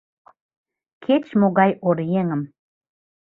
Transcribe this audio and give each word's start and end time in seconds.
Кеч-могай 1.03 1.71
оръеҥым 1.87 2.41